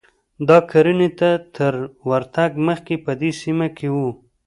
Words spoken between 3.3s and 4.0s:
سیمه کې و